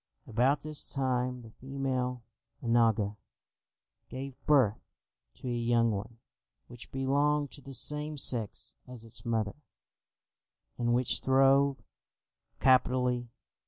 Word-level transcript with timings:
About 0.25 0.63
this 0.63 0.87
time 0.87 1.43
the 1.43 1.51
female 1.51 2.23
onaga 2.63 3.17
gave 4.09 4.33
birth 4.47 4.81
to 5.35 5.47
a 5.47 5.51
young 5.53 5.91
one 5.91 6.17
which 6.65 6.91
belonged 6.91 7.51
to 7.51 7.61
the 7.61 7.75
same 7.75 8.17
sex 8.17 8.73
as 8.87 9.05
its 9.05 9.23
mother, 9.23 9.57
and 10.79 10.95
which 10.95 11.21
throve 11.21 11.83
capitally. 12.59 13.29